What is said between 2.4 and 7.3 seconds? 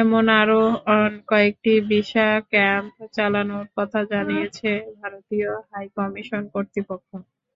Camp চালানোর কথা জানিয়েছে ভারতীয় হাইকমিশন কর্তৃপক্ষ।